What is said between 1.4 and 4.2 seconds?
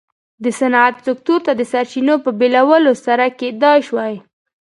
ته د سرچینو په بېلولو سره کېدای شوای.